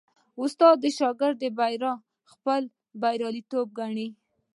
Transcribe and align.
استاد 0.41 0.75
د 0.81 0.85
شاګرد 0.97 1.39
بریا 1.57 1.93
خپل 2.31 2.61
بریالیتوب 3.01 3.67
ګڼي. 3.79 4.07